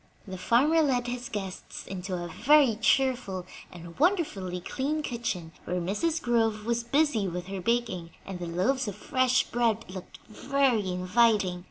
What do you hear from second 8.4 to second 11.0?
loaves of fresh bread looked very